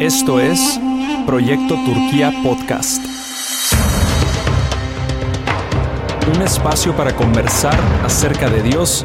Esto 0.00 0.38
es 0.38 0.78
Proyecto 1.26 1.74
Turquía 1.84 2.32
Podcast. 2.44 3.04
Un 6.32 6.40
espacio 6.40 6.94
para 6.94 7.16
conversar 7.16 7.76
acerca 8.04 8.48
de 8.48 8.62
Dios 8.62 9.04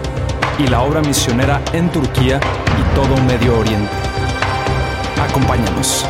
y 0.59 0.67
la 0.67 0.83
obra 0.83 1.01
misionera 1.01 1.63
en 1.73 1.91
Turquía 1.91 2.39
y 2.79 2.95
todo 2.95 3.17
Medio 3.23 3.57
Oriente. 3.57 3.91
Acompáñanos. 5.19 6.05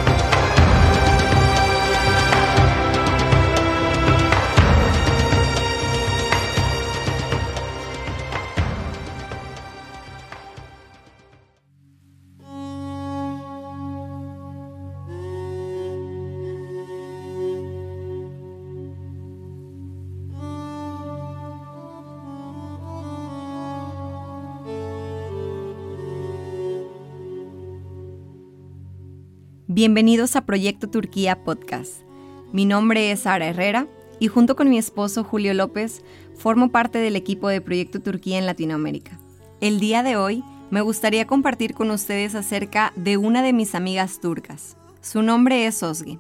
Bienvenidos 29.76 30.36
a 30.36 30.46
Proyecto 30.46 30.88
Turquía 30.88 31.44
Podcast. 31.44 32.04
Mi 32.52 32.64
nombre 32.64 33.12
es 33.12 33.22
Sara 33.22 33.48
Herrera 33.48 33.88
y 34.20 34.28
junto 34.28 34.56
con 34.56 34.70
mi 34.70 34.78
esposo 34.78 35.24
Julio 35.24 35.52
López 35.56 36.04
formo 36.38 36.70
parte 36.70 37.00
del 37.00 37.16
equipo 37.16 37.50
de 37.50 37.60
Proyecto 37.60 38.00
Turquía 38.00 38.38
en 38.38 38.46
Latinoamérica. 38.46 39.18
El 39.62 39.80
día 39.80 40.04
de 40.04 40.16
hoy 40.16 40.44
me 40.70 40.82
gustaría 40.82 41.26
compartir 41.26 41.74
con 41.74 41.90
ustedes 41.90 42.36
acerca 42.36 42.94
de 42.96 43.18
una 43.18 43.42
de 43.42 43.52
mis 43.52 43.74
amigas 43.74 44.22
turcas. 44.22 44.78
Su 45.02 45.24
nombre 45.24 45.66
es 45.66 45.82
Osge. 45.82 46.20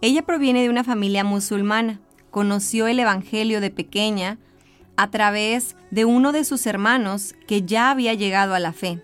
Ella 0.00 0.22
proviene 0.22 0.62
de 0.62 0.70
una 0.70 0.82
familia 0.82 1.22
musulmana. 1.22 2.00
Conoció 2.30 2.86
el 2.86 2.98
Evangelio 2.98 3.60
de 3.60 3.70
pequeña 3.70 4.38
a 4.96 5.10
través 5.10 5.76
de 5.90 6.06
uno 6.06 6.32
de 6.32 6.44
sus 6.44 6.64
hermanos 6.66 7.34
que 7.46 7.60
ya 7.60 7.90
había 7.90 8.14
llegado 8.14 8.54
a 8.54 8.58
la 8.58 8.72
fe 8.72 9.02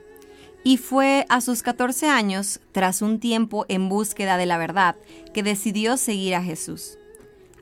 y 0.67 0.79
fue 0.79 1.27
a 1.29 1.41
sus 1.41 1.63
14 1.63 2.09
años, 2.09 2.59
tras 2.73 3.01
un 3.01 3.21
tiempo 3.21 3.67
en 3.69 3.89
búsqueda 3.89 4.37
de 4.37 4.47
la 4.47 4.59
verdad, 4.59 4.97
que 5.33 5.45
decidió 5.45 5.97
seguir 5.97 6.35
a 6.35 6.43
Jesús. 6.43 6.99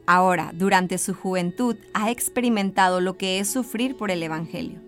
Ahora, 0.07 0.53
durante 0.55 0.97
su 0.97 1.13
juventud, 1.13 1.77
ha 1.93 2.11
experimentado 2.11 3.03
lo 3.03 3.19
que 3.19 3.41
es 3.41 3.51
sufrir 3.51 3.95
por 3.99 4.11
el 4.11 4.23
Evangelio. 4.23 4.81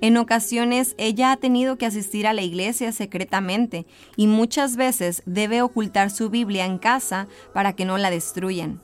En 0.00 0.16
ocasiones 0.16 0.94
ella 0.96 1.32
ha 1.32 1.38
tenido 1.38 1.76
que 1.76 1.86
asistir 1.86 2.28
a 2.28 2.34
la 2.34 2.42
iglesia 2.42 2.92
secretamente 2.92 3.84
y 4.14 4.28
muchas 4.28 4.76
veces 4.76 5.24
debe 5.26 5.60
ocultar 5.60 6.12
su 6.12 6.30
Biblia 6.30 6.66
en 6.66 6.78
casa 6.78 7.26
para 7.52 7.72
que 7.72 7.84
no 7.84 7.98
la 7.98 8.10
destruyan. 8.10 8.80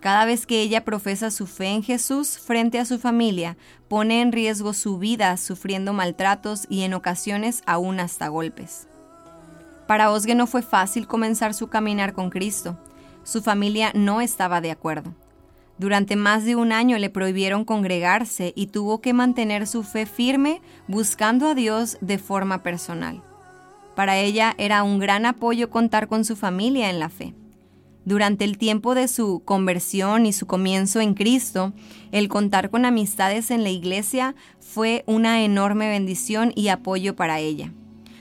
Cada 0.00 0.24
vez 0.24 0.46
que 0.46 0.60
ella 0.60 0.84
profesa 0.84 1.30
su 1.30 1.46
fe 1.46 1.68
en 1.68 1.82
Jesús 1.82 2.38
frente 2.38 2.78
a 2.78 2.84
su 2.84 2.98
familia, 2.98 3.56
pone 3.88 4.20
en 4.20 4.30
riesgo 4.30 4.72
su 4.72 4.98
vida 4.98 5.36
sufriendo 5.36 5.92
maltratos 5.92 6.66
y 6.68 6.82
en 6.82 6.94
ocasiones 6.94 7.62
aún 7.66 7.98
hasta 8.00 8.28
golpes. 8.28 8.88
Para 9.86 10.10
Osge 10.10 10.34
no 10.34 10.46
fue 10.46 10.62
fácil 10.62 11.06
comenzar 11.06 11.54
su 11.54 11.68
caminar 11.68 12.12
con 12.12 12.30
Cristo. 12.30 12.78
Su 13.24 13.42
familia 13.42 13.92
no 13.94 14.20
estaba 14.20 14.60
de 14.60 14.70
acuerdo. 14.70 15.14
Durante 15.78 16.16
más 16.16 16.44
de 16.44 16.56
un 16.56 16.72
año 16.72 16.98
le 16.98 17.10
prohibieron 17.10 17.64
congregarse 17.64 18.52
y 18.56 18.68
tuvo 18.68 19.00
que 19.00 19.12
mantener 19.12 19.66
su 19.66 19.82
fe 19.82 20.06
firme 20.06 20.62
buscando 20.88 21.48
a 21.48 21.54
Dios 21.54 21.98
de 22.00 22.18
forma 22.18 22.62
personal. 22.62 23.22
Para 23.94 24.16
ella 24.18 24.54
era 24.58 24.82
un 24.82 24.98
gran 24.98 25.26
apoyo 25.26 25.70
contar 25.70 26.08
con 26.08 26.24
su 26.24 26.36
familia 26.36 26.90
en 26.90 26.98
la 26.98 27.08
fe. 27.08 27.34
Durante 28.06 28.44
el 28.44 28.56
tiempo 28.56 28.94
de 28.94 29.08
su 29.08 29.42
conversión 29.44 30.26
y 30.26 30.32
su 30.32 30.46
comienzo 30.46 31.00
en 31.00 31.14
Cristo, 31.14 31.72
el 32.12 32.28
contar 32.28 32.70
con 32.70 32.84
amistades 32.84 33.50
en 33.50 33.64
la 33.64 33.70
iglesia 33.70 34.36
fue 34.60 35.02
una 35.06 35.42
enorme 35.42 35.88
bendición 35.88 36.52
y 36.54 36.68
apoyo 36.68 37.16
para 37.16 37.40
ella. 37.40 37.72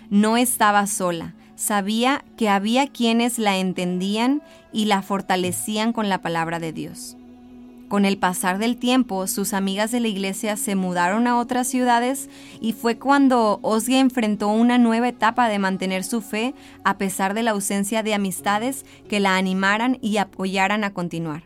No 0.09 0.37
estaba 0.37 0.87
sola, 0.87 1.35
sabía 1.55 2.25
que 2.35 2.49
había 2.49 2.87
quienes 2.87 3.37
la 3.37 3.57
entendían 3.57 4.41
y 4.73 4.85
la 4.85 5.03
fortalecían 5.03 5.93
con 5.93 6.09
la 6.09 6.19
palabra 6.19 6.59
de 6.59 6.73
Dios. 6.73 7.15
Con 7.87 8.05
el 8.05 8.17
pasar 8.17 8.57
del 8.57 8.77
tiempo, 8.77 9.27
sus 9.27 9.53
amigas 9.53 9.91
de 9.91 9.99
la 9.99 10.07
iglesia 10.07 10.57
se 10.57 10.75
mudaron 10.75 11.27
a 11.27 11.37
otras 11.37 11.67
ciudades 11.67 12.29
y 12.59 12.73
fue 12.73 12.97
cuando 12.97 13.59
Osge 13.61 13.99
enfrentó 13.99 14.47
una 14.47 14.79
nueva 14.79 15.07
etapa 15.07 15.47
de 15.47 15.59
mantener 15.59 16.03
su 16.03 16.21
fe 16.21 16.55
a 16.83 16.97
pesar 16.97 17.35
de 17.35 17.43
la 17.43 17.51
ausencia 17.51 18.01
de 18.01 18.15
amistades 18.15 18.85
que 19.07 19.19
la 19.19 19.37
animaran 19.37 19.99
y 20.01 20.17
apoyaran 20.17 20.83
a 20.83 20.93
continuar. 20.93 21.43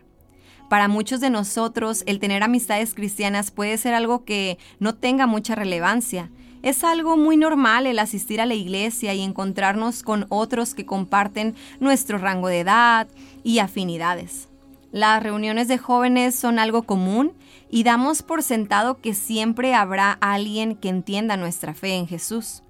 Para 0.69 0.87
muchos 0.87 1.19
de 1.19 1.29
nosotros, 1.29 2.03
el 2.05 2.19
tener 2.19 2.41
amistades 2.41 2.93
cristianas 2.93 3.51
puede 3.51 3.77
ser 3.77 3.93
algo 3.93 4.23
que 4.23 4.57
no 4.79 4.95
tenga 4.95 5.27
mucha 5.27 5.55
relevancia. 5.55 6.29
Es 6.61 6.85
algo 6.85 7.17
muy 7.17 7.35
normal 7.35 7.85
el 7.85 7.99
asistir 7.99 8.39
a 8.39 8.45
la 8.45 8.53
iglesia 8.53 9.13
y 9.13 9.21
encontrarnos 9.21 10.03
con 10.03 10.25
otros 10.29 10.73
que 10.73 10.85
comparten 10.85 11.55
nuestro 11.79 12.17
rango 12.17 12.47
de 12.47 12.61
edad 12.61 13.07
y 13.43 13.59
afinidades. 13.59 14.48
Las 14.91 15.21
reuniones 15.21 15.67
de 15.67 15.77
jóvenes 15.77 16.33
son 16.33 16.57
algo 16.57 16.83
común 16.83 17.33
y 17.69 17.83
damos 17.83 18.23
por 18.23 18.41
sentado 18.41 18.99
que 18.99 19.13
siempre 19.13 19.75
habrá 19.75 20.13
alguien 20.13 20.75
que 20.75 20.89
entienda 20.89 21.37
nuestra 21.37 21.75
fe 21.75 21.95
en 21.95 22.07
Jesús. 22.07 22.63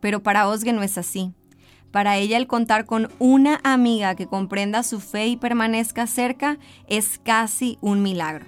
Pero 0.00 0.22
para 0.22 0.48
Osge 0.48 0.72
no 0.72 0.82
es 0.82 0.96
así. 0.96 1.32
Para 1.90 2.16
ella 2.18 2.36
el 2.36 2.46
contar 2.46 2.86
con 2.86 3.08
una 3.18 3.60
amiga 3.64 4.14
que 4.14 4.28
comprenda 4.28 4.84
su 4.84 5.00
fe 5.00 5.26
y 5.26 5.36
permanezca 5.36 6.06
cerca 6.06 6.58
es 6.86 7.18
casi 7.18 7.78
un 7.80 8.00
milagro. 8.00 8.46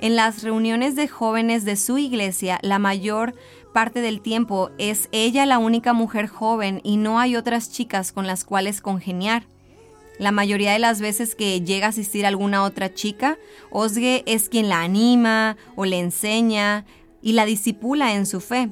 En 0.00 0.14
las 0.14 0.42
reuniones 0.44 0.94
de 0.94 1.08
jóvenes 1.08 1.64
de 1.64 1.76
su 1.76 1.98
iglesia, 1.98 2.58
la 2.62 2.78
mayor 2.78 3.34
parte 3.74 4.00
del 4.00 4.20
tiempo 4.20 4.70
es 4.78 5.08
ella 5.10 5.46
la 5.46 5.58
única 5.58 5.92
mujer 5.92 6.28
joven 6.28 6.80
y 6.84 6.96
no 6.96 7.18
hay 7.18 7.34
otras 7.34 7.72
chicas 7.72 8.12
con 8.12 8.26
las 8.26 8.44
cuales 8.44 8.80
congeniar. 8.80 9.44
La 10.20 10.32
mayoría 10.32 10.74
de 10.74 10.78
las 10.78 11.00
veces 11.00 11.34
que 11.34 11.62
llega 11.62 11.86
a 11.86 11.88
asistir 11.88 12.26
alguna 12.26 12.62
otra 12.64 12.92
chica, 12.92 13.38
Osge 13.70 14.22
es 14.26 14.50
quien 14.50 14.68
la 14.68 14.82
anima 14.82 15.56
o 15.76 15.86
le 15.86 15.98
enseña 15.98 16.84
y 17.22 17.32
la 17.32 17.46
disipula 17.46 18.12
en 18.12 18.26
su 18.26 18.42
fe. 18.42 18.68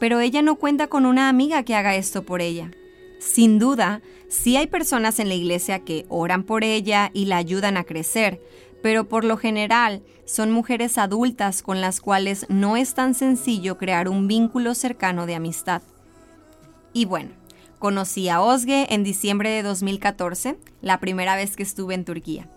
Pero 0.00 0.18
ella 0.18 0.42
no 0.42 0.56
cuenta 0.56 0.88
con 0.88 1.06
una 1.06 1.28
amiga 1.28 1.62
que 1.62 1.76
haga 1.76 1.94
esto 1.94 2.24
por 2.24 2.42
ella. 2.42 2.72
Sin 3.20 3.60
duda, 3.60 4.02
sí 4.28 4.56
hay 4.56 4.66
personas 4.66 5.20
en 5.20 5.28
la 5.28 5.34
iglesia 5.34 5.84
que 5.84 6.04
oran 6.08 6.42
por 6.42 6.64
ella 6.64 7.12
y 7.14 7.26
la 7.26 7.36
ayudan 7.36 7.76
a 7.76 7.84
crecer, 7.84 8.40
pero 8.82 9.08
por 9.08 9.24
lo 9.24 9.36
general 9.36 10.02
son 10.24 10.50
mujeres 10.50 10.98
adultas 10.98 11.62
con 11.62 11.80
las 11.80 12.00
cuales 12.00 12.44
no 12.48 12.76
es 12.76 12.94
tan 12.94 13.14
sencillo 13.14 13.78
crear 13.78 14.08
un 14.08 14.26
vínculo 14.26 14.74
cercano 14.74 15.26
de 15.26 15.36
amistad. 15.36 15.82
Y 16.92 17.04
bueno, 17.04 17.30
Conocí 17.82 18.28
a 18.28 18.40
Osge 18.40 18.94
en 18.94 19.02
diciembre 19.02 19.50
de 19.50 19.64
2014, 19.64 20.56
la 20.82 21.00
primera 21.00 21.34
vez 21.34 21.56
que 21.56 21.64
estuve 21.64 21.94
en 21.94 22.04
Turquía. 22.04 22.48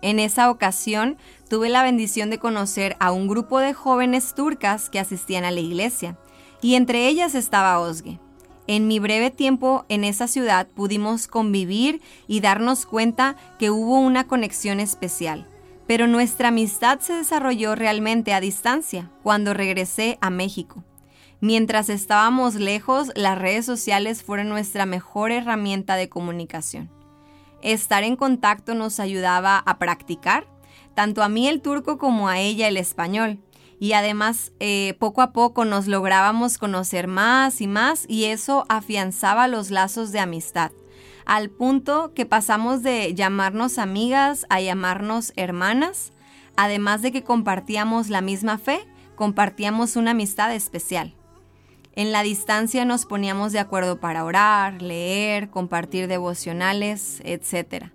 En 0.00 0.20
esa 0.20 0.48
ocasión 0.48 1.16
tuve 1.48 1.68
la 1.68 1.82
bendición 1.82 2.30
de 2.30 2.38
conocer 2.38 2.94
a 3.00 3.10
un 3.10 3.26
grupo 3.26 3.58
de 3.58 3.74
jóvenes 3.74 4.32
turcas 4.32 4.88
que 4.88 5.00
asistían 5.00 5.42
a 5.42 5.50
la 5.50 5.58
iglesia, 5.58 6.16
y 6.62 6.76
entre 6.76 7.08
ellas 7.08 7.34
estaba 7.34 7.80
Osge. 7.80 8.20
En 8.68 8.86
mi 8.86 9.00
breve 9.00 9.32
tiempo 9.32 9.86
en 9.88 10.04
esa 10.04 10.28
ciudad 10.28 10.68
pudimos 10.68 11.26
convivir 11.26 12.00
y 12.28 12.38
darnos 12.38 12.86
cuenta 12.86 13.34
que 13.58 13.70
hubo 13.70 13.98
una 13.98 14.28
conexión 14.28 14.78
especial, 14.78 15.48
pero 15.88 16.06
nuestra 16.06 16.50
amistad 16.50 17.00
se 17.00 17.14
desarrolló 17.14 17.74
realmente 17.74 18.32
a 18.32 18.40
distancia 18.40 19.10
cuando 19.24 19.52
regresé 19.52 20.16
a 20.20 20.30
México. 20.30 20.84
Mientras 21.42 21.88
estábamos 21.88 22.56
lejos, 22.56 23.10
las 23.14 23.38
redes 23.38 23.64
sociales 23.64 24.22
fueron 24.22 24.50
nuestra 24.50 24.84
mejor 24.84 25.32
herramienta 25.32 25.96
de 25.96 26.10
comunicación. 26.10 26.90
Estar 27.62 28.04
en 28.04 28.16
contacto 28.16 28.74
nos 28.74 29.00
ayudaba 29.00 29.56
a 29.58 29.78
practicar, 29.78 30.46
tanto 30.94 31.22
a 31.22 31.30
mí 31.30 31.48
el 31.48 31.62
turco 31.62 31.96
como 31.96 32.28
a 32.28 32.38
ella 32.38 32.68
el 32.68 32.76
español. 32.76 33.38
Y 33.78 33.94
además, 33.94 34.52
eh, 34.60 34.94
poco 34.98 35.22
a 35.22 35.32
poco 35.32 35.64
nos 35.64 35.86
lográbamos 35.86 36.58
conocer 36.58 37.06
más 37.06 37.62
y 37.62 37.66
más 37.66 38.04
y 38.06 38.26
eso 38.26 38.66
afianzaba 38.68 39.48
los 39.48 39.70
lazos 39.70 40.12
de 40.12 40.20
amistad, 40.20 40.72
al 41.24 41.48
punto 41.48 42.12
que 42.12 42.26
pasamos 42.26 42.82
de 42.82 43.14
llamarnos 43.14 43.78
amigas 43.78 44.44
a 44.50 44.60
llamarnos 44.60 45.32
hermanas, 45.36 46.12
además 46.56 47.00
de 47.00 47.12
que 47.12 47.24
compartíamos 47.24 48.10
la 48.10 48.20
misma 48.20 48.58
fe, 48.58 48.86
compartíamos 49.16 49.96
una 49.96 50.10
amistad 50.10 50.54
especial. 50.54 51.14
En 51.94 52.12
la 52.12 52.22
distancia 52.22 52.84
nos 52.84 53.04
poníamos 53.04 53.52
de 53.52 53.58
acuerdo 53.58 53.98
para 53.98 54.24
orar, 54.24 54.80
leer, 54.80 55.50
compartir 55.50 56.06
devocionales, 56.06 57.20
etc. 57.24 57.86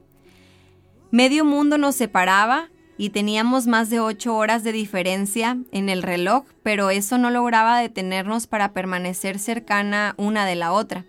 Medio 1.11 1.45
mundo 1.45 1.77
nos 1.77 1.95
separaba 1.95 2.69
y 2.97 3.09
teníamos 3.09 3.67
más 3.67 3.89
de 3.89 3.99
ocho 3.99 4.35
horas 4.35 4.63
de 4.63 4.71
diferencia 4.71 5.57
en 5.71 5.89
el 5.89 6.03
reloj, 6.03 6.45
pero 6.63 6.89
eso 6.89 7.17
no 7.17 7.29
lograba 7.29 7.79
detenernos 7.79 8.47
para 8.47 8.73
permanecer 8.73 9.39
cercana 9.39 10.13
una 10.17 10.45
de 10.45 10.55
la 10.55 10.71
otra. 10.71 11.05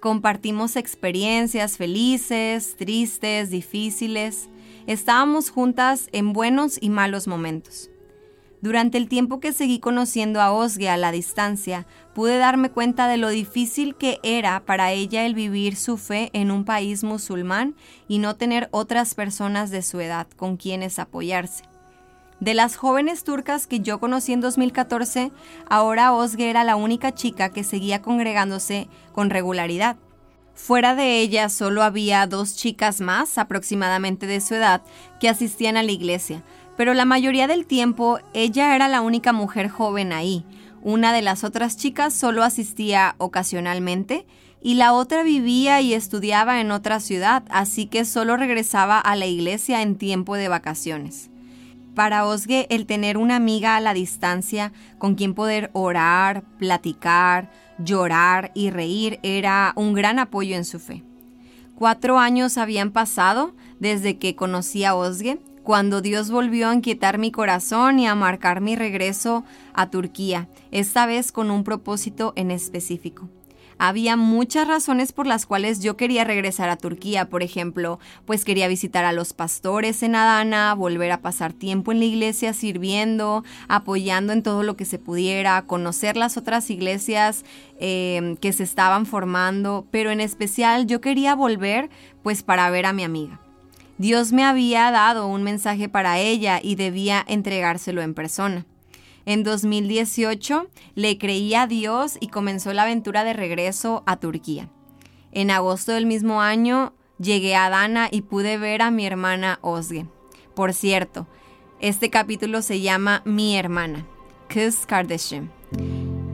Compartimos 0.00 0.74
experiencias 0.74 1.76
felices, 1.76 2.76
tristes, 2.76 3.50
difíciles. 3.50 4.48
Estábamos 4.88 5.50
juntas 5.50 6.08
en 6.10 6.32
buenos 6.32 6.76
y 6.80 6.90
malos 6.90 7.28
momentos. 7.28 7.91
Durante 8.62 8.96
el 8.96 9.08
tiempo 9.08 9.40
que 9.40 9.52
seguí 9.52 9.80
conociendo 9.80 10.40
a 10.40 10.52
Osge 10.52 10.88
a 10.88 10.96
la 10.96 11.10
distancia, 11.10 11.84
pude 12.14 12.38
darme 12.38 12.70
cuenta 12.70 13.08
de 13.08 13.16
lo 13.16 13.28
difícil 13.28 13.96
que 13.96 14.20
era 14.22 14.60
para 14.64 14.92
ella 14.92 15.26
el 15.26 15.34
vivir 15.34 15.74
su 15.74 15.96
fe 15.96 16.30
en 16.32 16.52
un 16.52 16.64
país 16.64 17.02
musulmán 17.02 17.74
y 18.06 18.18
no 18.18 18.36
tener 18.36 18.68
otras 18.70 19.16
personas 19.16 19.70
de 19.70 19.82
su 19.82 19.98
edad 19.98 20.28
con 20.36 20.56
quienes 20.56 21.00
apoyarse. 21.00 21.64
De 22.38 22.54
las 22.54 22.76
jóvenes 22.76 23.24
turcas 23.24 23.66
que 23.66 23.80
yo 23.80 23.98
conocí 23.98 24.32
en 24.32 24.40
2014, 24.40 25.32
ahora 25.68 26.12
Osge 26.12 26.48
era 26.48 26.62
la 26.62 26.76
única 26.76 27.12
chica 27.12 27.48
que 27.48 27.64
seguía 27.64 28.00
congregándose 28.00 28.86
con 29.12 29.30
regularidad. 29.30 29.96
Fuera 30.54 30.94
de 30.94 31.18
ella 31.20 31.48
solo 31.48 31.82
había 31.82 32.26
dos 32.26 32.54
chicas 32.54 33.00
más, 33.00 33.38
aproximadamente 33.38 34.26
de 34.26 34.40
su 34.40 34.54
edad, 34.54 34.82
que 35.18 35.28
asistían 35.28 35.76
a 35.76 35.82
la 35.82 35.92
iglesia, 35.92 36.44
pero 36.76 36.94
la 36.94 37.04
mayoría 37.04 37.46
del 37.46 37.66
tiempo 37.66 38.18
ella 38.34 38.74
era 38.74 38.88
la 38.88 39.00
única 39.00 39.32
mujer 39.32 39.68
joven 39.68 40.12
ahí. 40.12 40.44
Una 40.82 41.12
de 41.12 41.22
las 41.22 41.44
otras 41.44 41.76
chicas 41.76 42.14
solo 42.14 42.42
asistía 42.42 43.14
ocasionalmente 43.18 44.26
y 44.62 44.74
la 44.74 44.92
otra 44.92 45.22
vivía 45.22 45.80
y 45.80 45.94
estudiaba 45.94 46.60
en 46.60 46.70
otra 46.70 47.00
ciudad, 47.00 47.44
así 47.50 47.86
que 47.86 48.04
solo 48.04 48.36
regresaba 48.36 48.98
a 48.98 49.16
la 49.16 49.26
iglesia 49.26 49.82
en 49.82 49.96
tiempo 49.96 50.36
de 50.36 50.48
vacaciones. 50.48 51.30
Para 51.94 52.26
Osge, 52.26 52.66
el 52.70 52.86
tener 52.86 53.18
una 53.18 53.36
amiga 53.36 53.76
a 53.76 53.80
la 53.80 53.92
distancia 53.92 54.72
con 54.98 55.14
quien 55.14 55.34
poder 55.34 55.70
orar, 55.74 56.42
platicar, 56.58 57.50
llorar 57.78 58.50
y 58.54 58.70
reír 58.70 59.18
era 59.22 59.72
un 59.76 59.92
gran 59.92 60.18
apoyo 60.18 60.56
en 60.56 60.64
su 60.64 60.78
fe. 60.78 61.02
Cuatro 61.74 62.18
años 62.18 62.56
habían 62.56 62.92
pasado 62.92 63.54
desde 63.78 64.16
que 64.18 64.36
conocí 64.36 64.84
a 64.84 64.94
Osge 64.94 65.38
cuando 65.62 66.00
Dios 66.00 66.30
volvió 66.30 66.68
a 66.68 66.74
inquietar 66.74 67.18
mi 67.18 67.30
corazón 67.30 67.98
y 67.98 68.06
a 68.06 68.14
marcar 68.14 68.60
mi 68.60 68.76
regreso 68.76 69.44
a 69.74 69.90
Turquía, 69.90 70.48
esta 70.70 71.06
vez 71.06 71.32
con 71.32 71.50
un 71.50 71.64
propósito 71.64 72.32
en 72.36 72.50
específico. 72.50 73.28
Había 73.78 74.16
muchas 74.16 74.68
razones 74.68 75.10
por 75.10 75.26
las 75.26 75.44
cuales 75.44 75.80
yo 75.80 75.96
quería 75.96 76.22
regresar 76.22 76.68
a 76.68 76.76
Turquía, 76.76 77.28
por 77.28 77.42
ejemplo, 77.42 77.98
pues 78.26 78.44
quería 78.44 78.68
visitar 78.68 79.04
a 79.04 79.12
los 79.12 79.32
pastores 79.32 80.04
en 80.04 80.14
Adana, 80.14 80.74
volver 80.74 81.10
a 81.10 81.20
pasar 81.20 81.52
tiempo 81.52 81.90
en 81.90 81.98
la 81.98 82.04
iglesia 82.04 82.52
sirviendo, 82.52 83.42
apoyando 83.66 84.32
en 84.32 84.44
todo 84.44 84.62
lo 84.62 84.76
que 84.76 84.84
se 84.84 85.00
pudiera, 85.00 85.60
conocer 85.62 86.16
las 86.16 86.36
otras 86.36 86.70
iglesias 86.70 87.44
eh, 87.80 88.36
que 88.40 88.52
se 88.52 88.62
estaban 88.62 89.04
formando, 89.04 89.86
pero 89.90 90.10
en 90.10 90.20
especial 90.20 90.86
yo 90.86 91.00
quería 91.00 91.34
volver 91.34 91.90
pues 92.22 92.44
para 92.44 92.70
ver 92.70 92.86
a 92.86 92.92
mi 92.92 93.02
amiga. 93.02 93.40
Dios 93.98 94.32
me 94.32 94.44
había 94.44 94.90
dado 94.90 95.26
un 95.26 95.42
mensaje 95.42 95.88
para 95.88 96.18
ella 96.18 96.60
y 96.62 96.74
debía 96.74 97.24
entregárselo 97.26 98.02
en 98.02 98.14
persona. 98.14 98.66
En 99.24 99.44
2018 99.44 100.66
le 100.94 101.18
creí 101.18 101.54
a 101.54 101.66
Dios 101.66 102.16
y 102.20 102.28
comenzó 102.28 102.72
la 102.72 102.82
aventura 102.82 103.22
de 103.22 103.32
regreso 103.32 104.02
a 104.06 104.16
Turquía. 104.16 104.68
En 105.30 105.50
agosto 105.50 105.92
del 105.92 106.06
mismo 106.06 106.42
año 106.42 106.92
llegué 107.18 107.54
a 107.54 107.70
Dana 107.70 108.08
y 108.10 108.22
pude 108.22 108.58
ver 108.58 108.82
a 108.82 108.90
mi 108.90 109.06
hermana 109.06 109.58
Osge. 109.62 110.06
Por 110.54 110.74
cierto, 110.74 111.26
este 111.80 112.10
capítulo 112.10 112.62
se 112.62 112.80
llama 112.80 113.22
Mi 113.24 113.56
hermana, 113.56 114.06
Kız 114.48 114.86
Kardashim. 114.86 115.48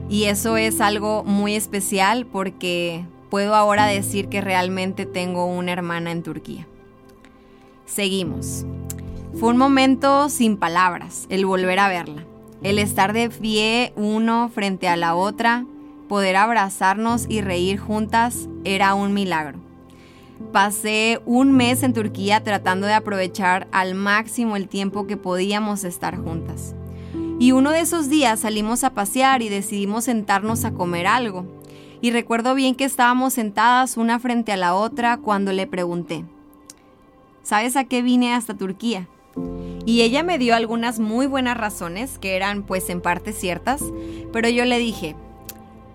Y 0.09 0.25
eso 0.25 0.57
es 0.57 0.81
algo 0.81 1.23
muy 1.25 1.55
especial 1.55 2.27
porque 2.27 3.05
puedo 3.31 3.55
ahora 3.55 3.87
decir 3.87 4.29
que 4.29 4.41
realmente 4.41 5.05
tengo 5.05 5.45
una 5.45 5.73
hermana 5.73 6.11
en 6.11 6.23
Turquía. 6.23 6.67
Seguimos. 7.89 8.67
Fue 9.41 9.49
un 9.49 9.57
momento 9.57 10.29
sin 10.29 10.59
palabras, 10.59 11.27
el 11.31 11.47
volver 11.47 11.79
a 11.79 11.89
verla, 11.89 12.23
el 12.63 12.79
estar 12.79 13.15
de 13.15 13.31
pie 13.31 13.95
uno 13.97 14.51
frente 14.55 14.89
a 14.89 14.97
la 14.97 15.15
otra, 15.15 15.65
poder 16.07 16.37
abrazarnos 16.37 17.25
y 17.29 17.41
reír 17.41 17.79
juntas 17.79 18.47
era 18.65 18.95
un 18.95 19.15
milagro. 19.15 19.59
Pasé 20.53 21.21
un 21.25 21.53
mes 21.53 21.83
en 21.83 21.95
Turquía 21.95 22.45
tratando 22.45 22.87
de 22.87 22.93
aprovechar 22.93 23.67
al 23.73 23.95
máximo 23.95 24.57
el 24.57 24.69
tiempo 24.69 25.07
que 25.07 25.17
podíamos 25.17 25.83
estar 25.83 26.17
juntas. 26.17 26.75
Y 27.41 27.53
uno 27.53 27.71
de 27.71 27.81
esos 27.81 28.11
días 28.11 28.41
salimos 28.41 28.85
a 28.85 28.93
pasear 28.93 29.41
y 29.41 29.49
decidimos 29.49 30.05
sentarnos 30.05 30.65
a 30.67 30.73
comer 30.73 31.07
algo. 31.07 31.47
Y 32.03 32.11
recuerdo 32.11 32.55
bien 32.55 32.75
que 32.75 32.85
estábamos 32.85 33.33
sentadas 33.33 33.97
una 33.97 34.19
frente 34.19 34.53
a 34.53 34.57
la 34.59 34.75
otra 34.75 35.17
cuando 35.17 35.53
le 35.53 35.67
pregunté, 35.67 36.25
¿sabes 37.49 37.77
a 37.77 37.85
qué 37.85 38.03
vine 38.03 38.35
hasta 38.35 38.53
Turquía? 38.53 39.09
Y 39.87 40.03
ella 40.03 40.23
me 40.23 40.37
dio 40.37 40.55
algunas 40.55 40.99
muy 40.99 41.27
buenas 41.27 41.57
razones, 41.57 42.19
que 42.19 42.37
eran 42.37 42.63
pues 42.63 42.91
en 42.91 43.01
parte 43.01 43.33
ciertas, 43.33 43.83
pero 44.35 44.51
yo 44.51 44.67
le 44.67 44.79
dije, 44.79 45.17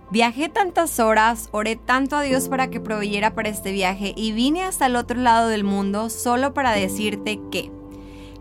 viajé 0.09 0.49
tantas 0.49 0.99
horas, 0.99 1.49
oré 1.51 1.75
tanto 1.75 2.15
a 2.15 2.23
Dios 2.23 2.49
para 2.49 2.71
que 2.71 2.79
proveyera 2.79 3.35
para 3.35 3.49
este 3.49 3.71
viaje 3.71 4.15
y 4.17 4.31
vine 4.31 4.63
hasta 4.63 4.87
el 4.87 4.95
otro 4.95 5.19
lado 5.19 5.47
del 5.47 5.63
mundo 5.63 6.09
solo 6.09 6.55
para 6.55 6.71
decirte 6.71 7.39
que 7.51 7.69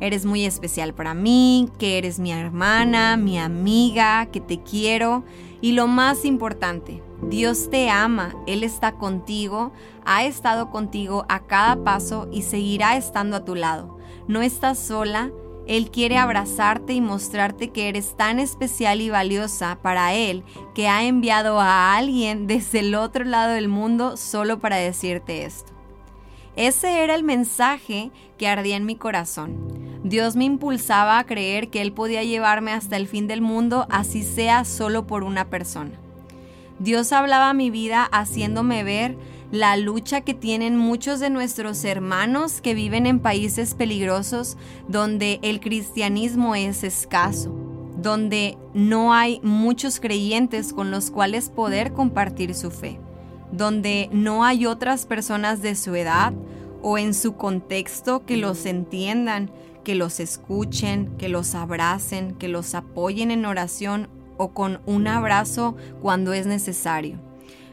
eres 0.01 0.25
muy 0.25 0.47
especial 0.47 0.95
para 0.95 1.13
mí, 1.13 1.69
que 1.79 1.99
eres 1.99 2.19
mi 2.19 2.33
hermana, 2.33 3.19
mi 3.19 3.39
amiga, 3.39 4.25
que 4.33 4.41
te 4.41 4.63
quiero 4.63 5.23
y 5.61 5.73
lo 5.73 5.87
más 5.87 6.25
importante, 6.25 7.03
Dios 7.23 7.71
te 7.71 7.89
ama, 7.89 8.35
Él 8.47 8.65
está 8.65 8.93
contigo, 8.93 9.73
ha 10.05 10.25
estado 10.25 10.71
contigo 10.71 11.25
a 11.29 11.47
cada 11.47 11.85
paso 11.85 12.29
y 12.33 12.43
seguirá 12.43 12.97
estando 12.97 13.37
a 13.37 13.45
tu 13.45 13.55
lado. 13.55 13.97
No 14.27 14.43
estás 14.43 14.79
sola, 14.79 15.31
Él 15.67 15.91
quiere 15.91 16.19
abrazarte 16.19 16.93
y 16.93 17.01
mostrarte 17.01 17.71
que 17.71 17.89
eres 17.89 18.17
tan 18.17 18.41
especial 18.41 19.01
y 19.01 19.09
valiosa 19.09 19.79
para 19.81 20.15
Él 20.15 20.43
que 20.75 20.89
ha 20.89 21.05
enviado 21.05 21.61
a 21.61 21.97
alguien 21.97 22.49
desde 22.49 22.81
el 22.81 22.95
otro 22.97 23.25
lado 23.25 23.53
del 23.53 23.69
mundo 23.69 24.17
solo 24.17 24.59
para 24.59 24.77
decirte 24.77 25.45
esto. 25.45 25.73
Ese 26.57 27.03
era 27.03 27.15
el 27.15 27.23
mensaje 27.23 28.11
que 28.37 28.49
ardía 28.49 28.77
en 28.77 28.85
mi 28.85 28.97
corazón. 28.97 30.01
Dios 30.05 30.35
me 30.35 30.45
impulsaba 30.45 31.19
a 31.19 31.25
creer 31.25 31.71
que 31.71 31.81
Él 31.81 31.93
podía 31.93 32.25
llevarme 32.25 32.73
hasta 32.73 32.97
el 32.97 33.07
fin 33.07 33.29
del 33.29 33.41
mundo, 33.41 33.87
así 33.89 34.23
sea 34.23 34.65
solo 34.65 35.07
por 35.07 35.23
una 35.23 35.49
persona. 35.49 36.02
Dios 36.79 37.13
hablaba 37.13 37.51
a 37.51 37.55
mi 37.55 37.71
vida 37.71 38.05
haciéndome 38.05 38.85
ver 38.85 39.17
la 39.53 39.77
lucha 39.77 40.23
que 40.23 40.33
tienen 40.33 40.79
muchos 40.79 41.21
de 41.21 41.29
nuestros 41.29 41.85
hermanos 41.85 42.63
que 42.63 42.75
viven 42.75 43.07
en 43.07 43.21
países 43.21 43.75
peligrosos 43.75 44.57
donde 44.89 45.39
el 45.43 45.61
cristianismo 45.61 46.55
es 46.55 46.83
escaso, 46.85 47.55
donde 47.99 48.57
no 48.73 49.13
hay 49.13 49.41
muchos 49.43 50.01
creyentes 50.01 50.73
con 50.73 50.91
los 50.91 51.11
cuales 51.11 51.51
poder 51.51 51.93
compartir 51.93 52.55
su 52.55 52.71
fe, 52.71 52.99
donde 53.53 54.09
no 54.11 54.43
hay 54.43 54.65
otras 54.65 55.05
personas 55.05 55.61
de 55.61 55.77
su 55.77 55.95
edad 55.95 56.33
o 56.81 56.97
en 56.97 57.13
su 57.13 57.37
contexto 57.37 58.25
que 58.25 58.39
los 58.39 58.65
entiendan, 58.65 59.51
que 59.85 59.95
los 59.95 60.19
escuchen, 60.19 61.15
que 61.19 61.29
los 61.29 61.55
abracen, 61.55 62.37
que 62.37 62.49
los 62.49 62.75
apoyen 62.75 63.31
en 63.31 63.45
oración 63.45 64.09
o 64.43 64.53
con 64.53 64.81
un 64.87 65.07
abrazo 65.07 65.77
cuando 66.01 66.33
es 66.33 66.47
necesario. 66.47 67.19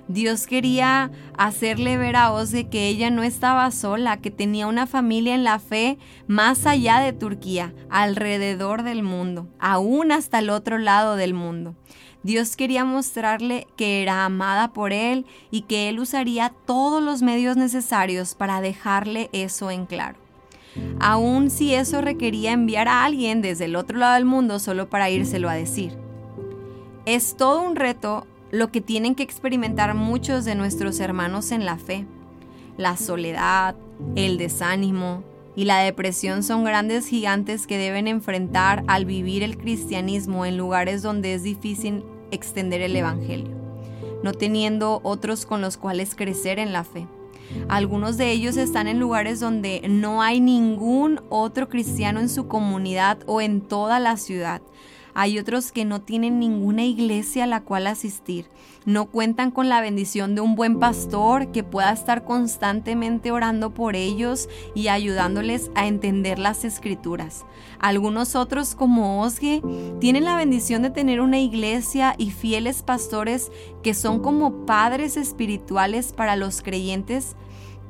Dios 0.07 0.47
quería 0.47 1.11
hacerle 1.37 1.97
ver 1.97 2.15
a 2.15 2.31
Ozge 2.31 2.67
que 2.67 2.87
ella 2.87 3.11
no 3.11 3.21
estaba 3.21 3.69
sola, 3.69 4.17
que 4.17 4.31
tenía 4.31 4.65
una 4.65 4.87
familia 4.87 5.35
en 5.35 5.43
la 5.43 5.59
fe 5.59 5.99
más 6.25 6.65
allá 6.65 6.99
de 6.99 7.13
Turquía, 7.13 7.75
alrededor 7.91 8.81
del 8.81 9.03
mundo, 9.03 9.47
aún 9.59 10.11
hasta 10.11 10.39
el 10.39 10.49
otro 10.49 10.79
lado 10.79 11.15
del 11.15 11.35
mundo. 11.35 11.75
Dios 12.23 12.55
quería 12.55 12.85
mostrarle 12.85 13.67
que 13.77 14.01
era 14.01 14.25
amada 14.25 14.73
por 14.73 14.93
Él 14.93 15.27
y 15.51 15.61
que 15.61 15.89
Él 15.89 15.99
usaría 15.99 16.53
todos 16.65 17.03
los 17.03 17.21
medios 17.21 17.55
necesarios 17.55 18.33
para 18.33 18.61
dejarle 18.61 19.29
eso 19.31 19.69
en 19.69 19.85
claro. 19.85 20.17
Aun 20.99 21.51
si 21.51 21.75
eso 21.75 22.01
requería 22.01 22.51
enviar 22.51 22.87
a 22.87 23.05
alguien 23.05 23.43
desde 23.43 23.65
el 23.65 23.75
otro 23.75 23.99
lado 23.99 24.15
del 24.15 24.25
mundo 24.25 24.57
solo 24.57 24.89
para 24.89 25.11
írselo 25.11 25.49
a 25.49 25.53
decir. 25.53 26.08
Es 27.09 27.35
todo 27.35 27.63
un 27.63 27.75
reto 27.75 28.27
lo 28.51 28.71
que 28.71 28.81
tienen 28.81 29.15
que 29.15 29.23
experimentar 29.23 29.95
muchos 29.95 30.45
de 30.45 30.53
nuestros 30.53 30.99
hermanos 30.99 31.51
en 31.51 31.65
la 31.65 31.79
fe. 31.79 32.05
La 32.77 32.97
soledad, 32.97 33.75
el 34.15 34.37
desánimo 34.37 35.23
y 35.55 35.65
la 35.65 35.79
depresión 35.79 36.43
son 36.43 36.63
grandes 36.63 37.07
gigantes 37.07 37.65
que 37.65 37.79
deben 37.79 38.07
enfrentar 38.07 38.83
al 38.85 39.05
vivir 39.05 39.41
el 39.41 39.57
cristianismo 39.57 40.45
en 40.45 40.55
lugares 40.55 41.01
donde 41.01 41.33
es 41.33 41.41
difícil 41.41 42.03
extender 42.29 42.81
el 42.81 42.95
Evangelio, 42.95 43.55
no 44.21 44.33
teniendo 44.33 44.99
otros 45.01 45.47
con 45.47 45.61
los 45.61 45.77
cuales 45.77 46.13
crecer 46.13 46.59
en 46.59 46.73
la 46.73 46.83
fe. 46.83 47.07
Algunos 47.69 48.17
de 48.17 48.29
ellos 48.29 48.55
están 48.55 48.87
en 48.87 48.99
lugares 48.99 49.39
donde 49.39 49.81
no 49.89 50.21
hay 50.21 50.41
ningún 50.41 51.21
otro 51.29 51.69
cristiano 51.69 52.19
en 52.19 52.29
su 52.29 52.47
comunidad 52.47 53.17
o 53.25 53.41
en 53.41 53.61
toda 53.61 53.99
la 53.99 54.15
ciudad, 54.17 54.61
Hay 55.21 55.37
otros 55.37 55.73
que 55.73 55.83
no 55.83 55.99
tienen 55.99 56.39
ninguna 56.39 56.85
iglesia 56.85 57.43
a 57.43 57.47
la 57.47 57.59
cual 57.59 57.87
asistir. 57.87 58.45
No 58.85 59.07
cuentan 59.07 59.51
con 59.51 59.67
la 59.67 59.81
bendición 59.81 60.33
de 60.33 60.39
un 60.39 60.55
buen 60.55 60.79
pastor 60.79 61.51
que 61.51 61.61
pueda 61.61 61.91
estar 61.91 62.23
constantemente 62.23 63.33
orando 63.33 63.73
por 63.73 63.97
ellos 63.97 64.47
y 64.75 64.87
ayudándoles 64.87 65.71
a 65.75 65.87
entender 65.87 66.39
las 66.39 66.63
escrituras. 66.63 67.45
Algunos 67.79 68.37
otros 68.37 68.75
como 68.75 69.21
Osge 69.21 69.61
tienen 69.99 70.23
la 70.23 70.37
bendición 70.37 70.83
de 70.83 70.89
tener 70.89 71.19
una 71.19 71.39
iglesia 71.39 72.15
y 72.17 72.31
fieles 72.31 72.81
pastores 72.81 73.51
que 73.83 73.93
son 73.93 74.21
como 74.21 74.65
padres 74.65 75.17
espirituales 75.17 76.13
para 76.13 76.37
los 76.37 76.61
creyentes 76.61 77.35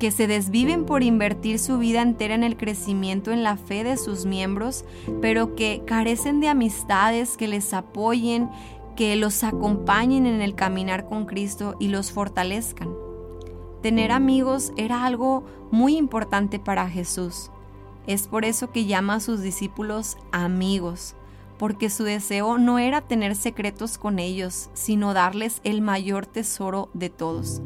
que 0.00 0.10
se 0.10 0.26
desviven 0.26 0.86
por 0.86 1.02
invertir 1.02 1.58
su 1.58 1.78
vida 1.78 2.00
entera 2.00 2.34
en 2.34 2.42
el 2.42 2.56
crecimiento 2.56 3.30
en 3.30 3.44
la 3.44 3.56
fe 3.56 3.84
de 3.84 3.98
sus 3.98 4.24
miembros, 4.24 4.86
pero 5.20 5.54
que 5.54 5.82
carecen 5.86 6.40
de 6.40 6.48
amistades 6.48 7.36
que 7.36 7.46
les 7.46 7.74
apoyen, 7.74 8.48
que 8.96 9.14
los 9.14 9.44
acompañen 9.44 10.26
en 10.26 10.40
el 10.40 10.54
caminar 10.54 11.06
con 11.06 11.26
Cristo 11.26 11.76
y 11.78 11.88
los 11.88 12.12
fortalezcan. 12.12 12.88
Tener 13.82 14.10
amigos 14.10 14.72
era 14.76 15.04
algo 15.04 15.44
muy 15.70 15.96
importante 15.96 16.58
para 16.58 16.88
Jesús. 16.88 17.50
Es 18.06 18.26
por 18.26 18.46
eso 18.46 18.72
que 18.72 18.86
llama 18.86 19.16
a 19.16 19.20
sus 19.20 19.42
discípulos 19.42 20.16
amigos, 20.32 21.14
porque 21.60 21.90
su 21.90 22.04
deseo 22.04 22.56
no 22.56 22.78
era 22.78 23.02
tener 23.02 23.36
secretos 23.36 23.98
con 23.98 24.18
ellos, 24.18 24.70
sino 24.72 25.12
darles 25.12 25.60
el 25.62 25.82
mayor 25.82 26.24
tesoro 26.24 26.88
de 26.94 27.10
todos, 27.10 27.60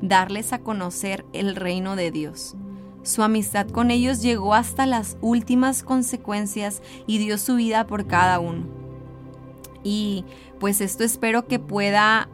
darles 0.00 0.52
a 0.52 0.60
conocer 0.60 1.26
el 1.32 1.56
reino 1.56 1.96
de 1.96 2.12
Dios. 2.12 2.54
Su 3.02 3.24
amistad 3.24 3.66
con 3.66 3.90
ellos 3.90 4.22
llegó 4.22 4.54
hasta 4.54 4.86
las 4.86 5.16
últimas 5.20 5.82
consecuencias 5.82 6.80
y 7.08 7.18
dio 7.18 7.38
su 7.38 7.56
vida 7.56 7.88
por 7.88 8.06
cada 8.06 8.38
uno. 8.38 8.66
Y 9.82 10.24
pues 10.60 10.80
esto 10.80 11.02
espero 11.02 11.48
que 11.48 11.58
pueda 11.58 12.28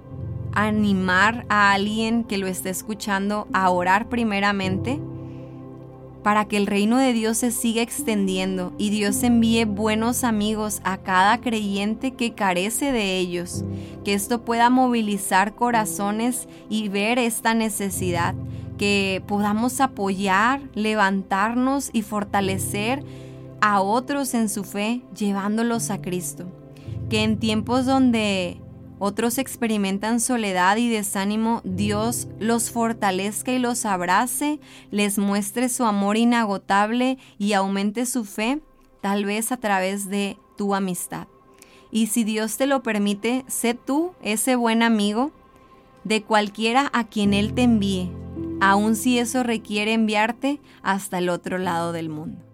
animar 0.52 1.46
a 1.48 1.72
alguien 1.72 2.24
que 2.24 2.36
lo 2.36 2.46
esté 2.46 2.68
escuchando 2.68 3.48
a 3.54 3.70
orar 3.70 4.10
primeramente 4.10 5.00
para 6.26 6.46
que 6.46 6.56
el 6.56 6.66
reino 6.66 6.98
de 6.98 7.12
Dios 7.12 7.38
se 7.38 7.52
siga 7.52 7.82
extendiendo 7.82 8.72
y 8.78 8.90
Dios 8.90 9.22
envíe 9.22 9.64
buenos 9.64 10.24
amigos 10.24 10.80
a 10.82 10.96
cada 10.96 11.40
creyente 11.40 12.14
que 12.14 12.34
carece 12.34 12.90
de 12.90 13.16
ellos, 13.16 13.64
que 14.04 14.12
esto 14.12 14.44
pueda 14.44 14.68
movilizar 14.68 15.54
corazones 15.54 16.48
y 16.68 16.88
ver 16.88 17.20
esta 17.20 17.54
necesidad, 17.54 18.34
que 18.76 19.22
podamos 19.28 19.80
apoyar, 19.80 20.62
levantarnos 20.74 21.90
y 21.92 22.02
fortalecer 22.02 23.04
a 23.60 23.80
otros 23.80 24.34
en 24.34 24.48
su 24.48 24.64
fe, 24.64 25.02
llevándolos 25.16 25.90
a 25.90 26.02
Cristo. 26.02 26.46
Que 27.08 27.22
en 27.22 27.38
tiempos 27.38 27.86
donde 27.86 28.60
otros 28.98 29.38
experimentan 29.38 30.20
soledad 30.20 30.76
y 30.76 30.88
desánimo, 30.88 31.60
Dios 31.64 32.28
los 32.38 32.70
fortalezca 32.70 33.52
y 33.52 33.58
los 33.58 33.84
abrace, 33.84 34.58
les 34.90 35.18
muestre 35.18 35.68
su 35.68 35.84
amor 35.84 36.16
inagotable 36.16 37.18
y 37.38 37.52
aumente 37.52 38.06
su 38.06 38.24
fe, 38.24 38.60
tal 39.00 39.24
vez 39.24 39.52
a 39.52 39.58
través 39.58 40.08
de 40.08 40.38
tu 40.56 40.74
amistad. 40.74 41.26
Y 41.90 42.06
si 42.08 42.24
Dios 42.24 42.56
te 42.56 42.66
lo 42.66 42.82
permite, 42.82 43.44
sé 43.46 43.74
tú 43.74 44.12
ese 44.22 44.56
buen 44.56 44.82
amigo 44.82 45.32
de 46.04 46.22
cualquiera 46.22 46.90
a 46.92 47.04
quien 47.04 47.34
Él 47.34 47.52
te 47.52 47.62
envíe, 47.62 48.10
aun 48.60 48.96
si 48.96 49.18
eso 49.18 49.42
requiere 49.42 49.92
enviarte 49.92 50.60
hasta 50.82 51.18
el 51.18 51.28
otro 51.28 51.58
lado 51.58 51.92
del 51.92 52.08
mundo. 52.08 52.45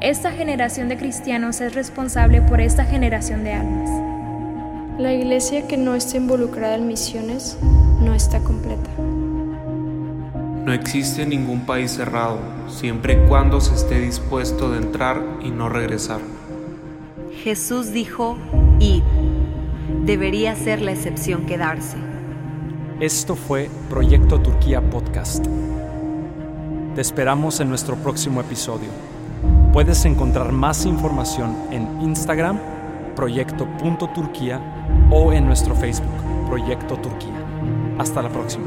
Esta 0.00 0.30
generación 0.30 0.88
de 0.88 0.96
cristianos 0.96 1.60
es 1.60 1.74
responsable 1.74 2.40
por 2.40 2.60
esta 2.60 2.84
generación 2.84 3.42
de 3.42 3.54
almas. 3.54 3.90
La 4.96 5.12
iglesia 5.12 5.66
que 5.66 5.76
no 5.76 5.96
está 5.96 6.18
involucrada 6.18 6.76
en 6.76 6.86
misiones 6.86 7.58
no 8.00 8.14
está 8.14 8.38
completa. 8.38 8.88
No 10.64 10.72
existe 10.72 11.26
ningún 11.26 11.66
país 11.66 11.90
cerrado, 11.90 12.38
siempre 12.68 13.14
y 13.14 13.28
cuando 13.28 13.60
se 13.60 13.74
esté 13.74 13.98
dispuesto 13.98 14.70
de 14.70 14.78
entrar 14.78 15.20
y 15.42 15.50
no 15.50 15.68
regresar. 15.68 16.20
Jesús 17.42 17.90
dijo, 17.90 18.38
id. 18.78 19.02
Debería 20.04 20.54
ser 20.54 20.80
la 20.80 20.92
excepción 20.92 21.44
quedarse. 21.44 21.96
Esto 23.00 23.34
fue 23.34 23.68
Proyecto 23.90 24.40
Turquía 24.40 24.80
Podcast. 24.80 25.44
Te 26.94 27.00
esperamos 27.00 27.58
en 27.58 27.68
nuestro 27.68 27.96
próximo 27.96 28.40
episodio. 28.40 29.17
Puedes 29.72 30.04
encontrar 30.06 30.50
más 30.50 30.86
información 30.86 31.54
en 31.70 32.00
Instagram, 32.00 32.58
proyecto.turquía 33.14 34.60
o 35.10 35.32
en 35.32 35.46
nuestro 35.46 35.74
Facebook, 35.74 36.46
Proyecto 36.46 36.96
Turquía. 36.96 37.44
Hasta 37.98 38.22
la 38.22 38.30
próxima. 38.30 38.66